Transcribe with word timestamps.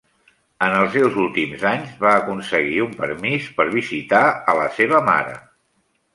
En 0.67 0.75
els 0.77 0.95
seus 0.95 1.19
últims 1.23 1.65
anys 1.71 1.91
va 2.05 2.13
aconseguir 2.21 2.81
un 2.87 2.97
permís 3.03 3.51
per 3.61 3.69
visitar 3.77 4.25
a 4.55 4.59
la 4.63 4.67
seva 4.81 5.05
mare. 5.13 5.39